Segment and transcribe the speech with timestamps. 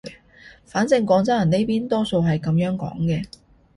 [0.65, 3.23] 反正廣州人呢邊多數係噉樣講嘅